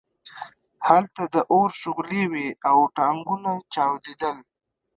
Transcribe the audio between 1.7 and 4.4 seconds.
شغلې وې او ټانکونه چاودېدل